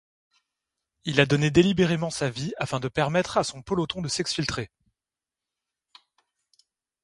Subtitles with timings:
[1.05, 4.71] Il a donné délibérément sa vie afin de permettre à son peloton de s'exfiltrer.